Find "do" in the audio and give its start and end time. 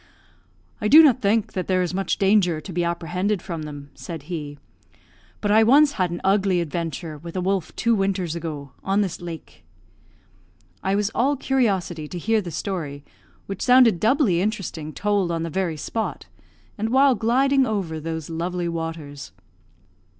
0.87-1.03